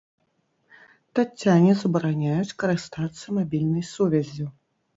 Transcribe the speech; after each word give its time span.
Таццяне 1.19 1.75
забараняюць 1.83 2.55
карыстацца 2.65 3.25
мабільнай 3.39 3.87
сувяззю. 3.95 4.51